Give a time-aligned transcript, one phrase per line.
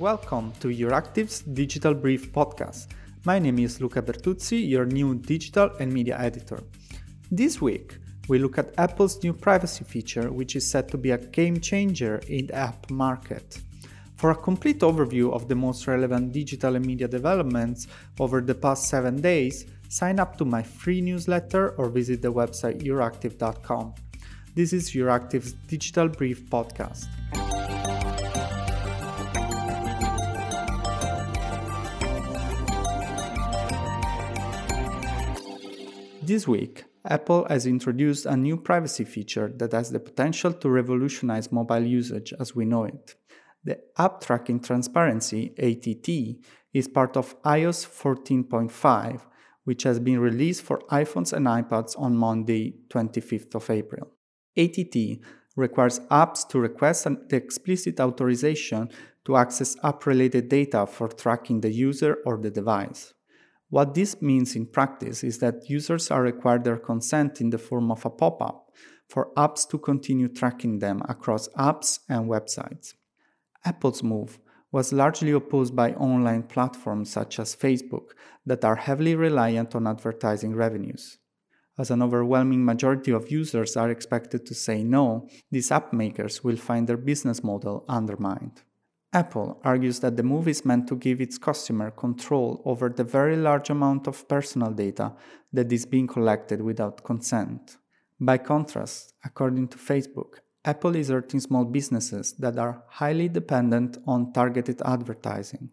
[0.00, 2.88] Welcome to Euractiv's Digital Brief podcast.
[3.24, 6.64] My name is Luca Bertuzzi, your new digital and media editor.
[7.30, 11.18] This week, we look at Apple's new privacy feature, which is said to be a
[11.18, 13.60] game changer in the app market.
[14.16, 17.86] For a complete overview of the most relevant digital and media developments
[18.18, 22.82] over the past seven days, sign up to my free newsletter or visit the website
[22.82, 23.94] euractiv.com.
[24.56, 27.06] This is Euractiv's Digital Brief podcast.
[36.26, 41.52] This week, Apple has introduced a new privacy feature that has the potential to revolutionize
[41.52, 43.14] mobile usage as we know it.
[43.62, 46.42] The App Tracking Transparency ATT
[46.72, 49.20] is part of iOS 14.5,
[49.64, 54.08] which has been released for iPhones and iPads on Monday, 25th of April.
[54.56, 54.96] ATT
[55.56, 58.88] requires apps to request the explicit authorization
[59.26, 63.12] to access app related data for tracking the user or the device.
[63.74, 67.90] What this means in practice is that users are required their consent in the form
[67.90, 68.70] of a pop up
[69.08, 72.94] for apps to continue tracking them across apps and websites.
[73.64, 74.38] Apple's move
[74.70, 78.10] was largely opposed by online platforms such as Facebook
[78.46, 81.18] that are heavily reliant on advertising revenues.
[81.76, 86.56] As an overwhelming majority of users are expected to say no, these app makers will
[86.56, 88.62] find their business model undermined.
[89.14, 93.36] Apple argues that the move is meant to give its customer control over the very
[93.36, 95.12] large amount of personal data
[95.52, 97.76] that is being collected without consent.
[98.18, 104.32] By contrast, according to Facebook, Apple is hurting small businesses that are highly dependent on
[104.32, 105.70] targeted advertising.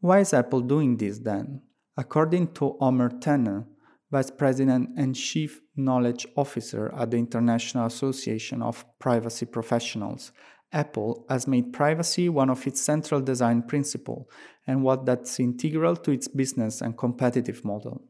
[0.00, 1.62] Why is Apple doing this then?
[1.96, 3.66] According to Omer Tene,
[4.14, 10.30] Vice President and Chief Knowledge Officer at the International Association of Privacy Professionals,
[10.70, 14.28] Apple has made privacy one of its central design principles
[14.68, 18.04] and what that's integral to its business and competitive model.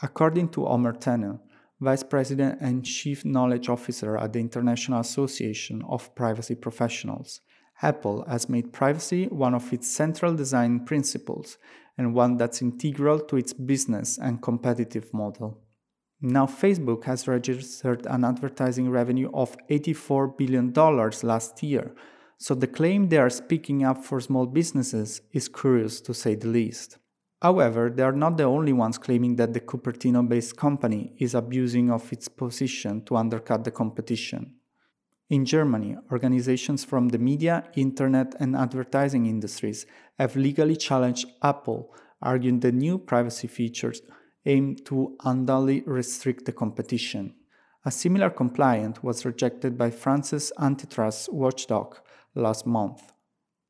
[0.00, 1.40] According to Omer Tene,
[1.80, 7.40] Vice President and Chief Knowledge Officer at the International Association of Privacy Professionals,
[7.82, 11.58] Apple has made privacy one of its central design principles
[11.98, 15.60] and one that's integral to its business and competitive model.
[16.20, 21.92] Now, Facebook has registered an advertising revenue of $84 billion last year,
[22.38, 26.48] so the claim they are speaking up for small businesses is curious to say the
[26.48, 26.98] least.
[27.42, 31.90] However, they are not the only ones claiming that the Cupertino based company is abusing
[31.90, 34.54] of its position to undercut the competition.
[35.32, 39.86] In Germany, organizations from the media, internet, and advertising industries
[40.18, 44.02] have legally challenged Apple, arguing the new privacy features
[44.44, 47.34] aim to unduly restrict the competition.
[47.86, 51.96] A similar complaint was rejected by France's antitrust watchdog
[52.34, 53.00] last month.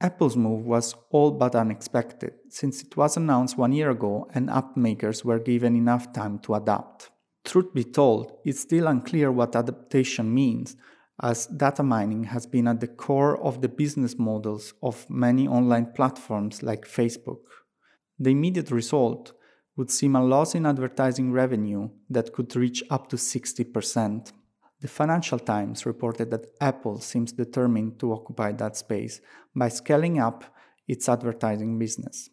[0.00, 4.78] Apple's move was all but unexpected, since it was announced one year ago and app
[4.78, 7.10] makers were given enough time to adapt.
[7.44, 10.74] Truth be told, it's still unclear what adaptation means,
[11.22, 15.92] as data mining has been at the core of the business models of many online
[15.94, 17.40] platforms like Facebook.
[18.18, 19.32] The immediate result
[19.76, 24.32] would seem a loss in advertising revenue that could reach up to 60%.
[24.80, 29.20] The Financial Times reported that Apple seems determined to occupy that space
[29.54, 30.44] by scaling up
[30.88, 32.30] its advertising business.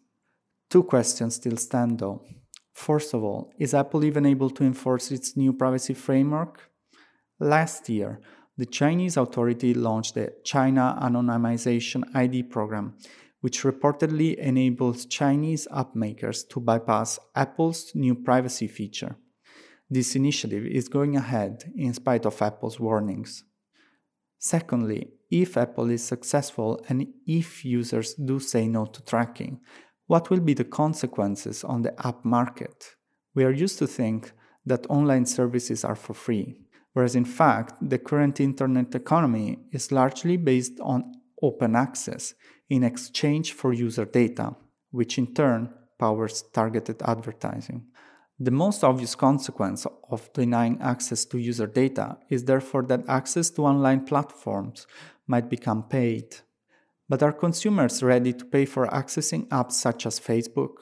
[0.70, 2.24] Two questions still stand though.
[2.72, 6.70] First of all, is Apple even able to enforce its new privacy framework?
[7.40, 8.20] Last year,
[8.58, 12.96] the Chinese authority launched the China Anonymization ID program,
[13.40, 19.16] which reportedly enables Chinese app makers to bypass Apple's new privacy feature.
[19.88, 23.44] This initiative is going ahead in spite of Apple's warnings.
[24.38, 29.60] Secondly, if Apple is successful and if users do say no to tracking,
[30.08, 32.96] what will be the consequences on the app market?
[33.34, 34.32] We are used to think
[34.66, 36.60] that online services are for free,
[36.98, 42.34] whereas in fact, the current internet economy is largely based on open access
[42.68, 44.56] in exchange for user data,
[44.90, 47.86] which in turn powers targeted advertising.
[48.40, 53.66] The most obvious consequence of denying access to user data is therefore that access to
[53.66, 54.84] online platforms
[55.28, 56.38] might become paid.
[57.08, 60.74] But are consumers ready to pay for accessing apps such as Facebook?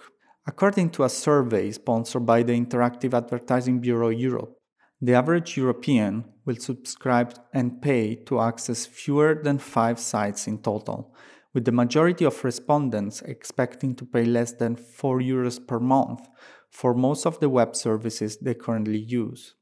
[0.47, 4.56] According to a survey sponsored by the Interactive Advertising Bureau Europe,
[5.01, 11.15] the average European will subscribe and pay to access fewer than five sites in total,
[11.53, 16.29] with the majority of respondents expecting to pay less than 4 euros per month
[16.71, 19.55] for most of the web services they currently use.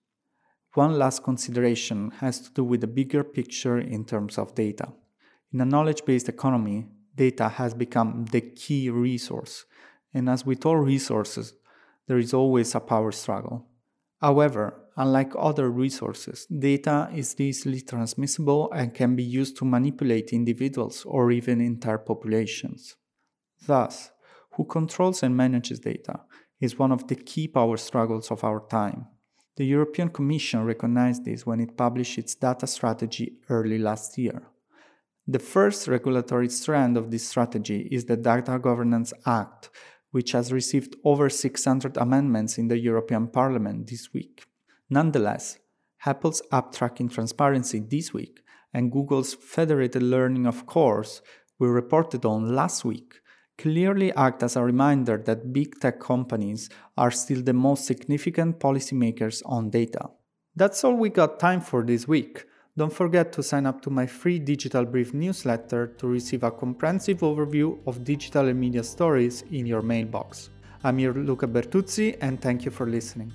[0.74, 4.88] One last consideration has to do with the bigger picture in terms of data.
[5.52, 9.64] In a knowledge based economy, data has become the key resource.
[10.12, 11.54] And as with all resources,
[12.08, 13.68] there is always a power struggle.
[14.20, 21.04] However, unlike other resources, data is easily transmissible and can be used to manipulate individuals
[21.04, 22.96] or even entire populations.
[23.66, 24.10] Thus,
[24.52, 26.20] who controls and manages data
[26.60, 29.06] is one of the key power struggles of our time.
[29.56, 34.42] The European Commission recognized this when it published its data strategy early last year.
[35.26, 39.70] The first regulatory strand of this strategy is the Data Governance Act,
[40.10, 44.44] which has received over 600 amendments in the European Parliament this week.
[44.94, 45.58] Nonetheless,
[46.06, 48.42] Apple's app tracking transparency this week
[48.72, 51.20] and Google's federated learning of cohorts
[51.58, 53.14] we reported on last week
[53.58, 59.42] clearly act as a reminder that big tech companies are still the most significant policymakers
[59.46, 60.10] on data.
[60.54, 62.44] That's all we got time for this week.
[62.76, 67.18] Don't forget to sign up to my free Digital Brief newsletter to receive a comprehensive
[67.18, 70.50] overview of digital and media stories in your mailbox.
[70.84, 73.32] I'm your Luca Bertuzzi and thank you for listening.